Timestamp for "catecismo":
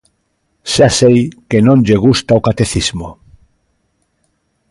2.47-3.09